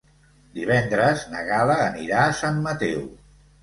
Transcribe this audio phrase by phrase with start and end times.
[0.55, 3.11] Divendres na Gal·la anirà a Sant Mateu.